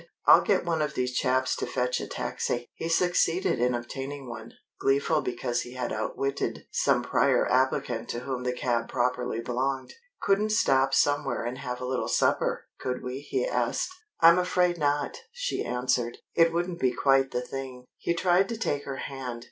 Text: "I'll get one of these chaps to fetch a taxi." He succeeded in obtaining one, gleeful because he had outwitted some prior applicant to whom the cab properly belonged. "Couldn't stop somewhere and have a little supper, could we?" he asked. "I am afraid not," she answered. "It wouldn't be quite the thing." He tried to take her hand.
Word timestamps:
"I'll 0.25 0.41
get 0.41 0.65
one 0.65 0.81
of 0.81 0.95
these 0.95 1.13
chaps 1.13 1.55
to 1.57 1.67
fetch 1.67 2.01
a 2.01 2.07
taxi." 2.07 2.65
He 2.73 2.89
succeeded 2.89 3.59
in 3.59 3.75
obtaining 3.75 4.27
one, 4.27 4.53
gleeful 4.79 5.21
because 5.21 5.61
he 5.61 5.73
had 5.75 5.93
outwitted 5.93 6.65
some 6.71 7.03
prior 7.03 7.47
applicant 7.47 8.09
to 8.09 8.21
whom 8.21 8.41
the 8.41 8.51
cab 8.51 8.87
properly 8.89 9.41
belonged. 9.41 9.93
"Couldn't 10.19 10.53
stop 10.53 10.95
somewhere 10.95 11.43
and 11.45 11.59
have 11.59 11.79
a 11.81 11.85
little 11.85 12.07
supper, 12.07 12.65
could 12.79 13.03
we?" 13.03 13.19
he 13.21 13.45
asked. 13.45 13.93
"I 14.19 14.29
am 14.29 14.39
afraid 14.39 14.79
not," 14.79 15.17
she 15.31 15.63
answered. 15.63 16.17
"It 16.33 16.51
wouldn't 16.51 16.79
be 16.79 16.93
quite 16.93 17.29
the 17.29 17.41
thing." 17.45 17.85
He 17.99 18.15
tried 18.15 18.49
to 18.49 18.57
take 18.57 18.85
her 18.85 18.97
hand. 18.97 19.39